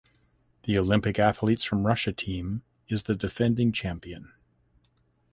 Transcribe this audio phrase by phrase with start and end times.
[0.63, 4.33] The Olympic Athletes from Russia team is the defending champion.